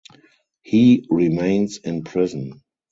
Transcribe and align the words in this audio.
He 0.63 1.05
remains 1.11 1.77
in 1.77 2.03
prison. 2.03 2.63